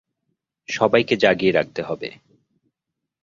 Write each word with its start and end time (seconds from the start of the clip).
সবাইকে 0.69 1.15
জাগিয়ে 1.15 1.51
রাখতে 1.51 1.81
হবে। 1.83 2.09